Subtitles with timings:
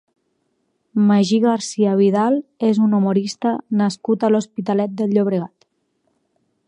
[1.09, 3.51] Magí Garcia Vidal és un humorista
[3.83, 5.71] nascut a l'Hospitalet de Llobregat.